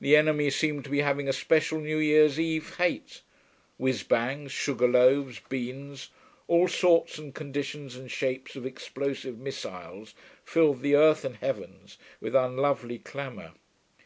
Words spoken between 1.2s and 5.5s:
a special new year's eve hate. Whizz bangs, sugar loaves,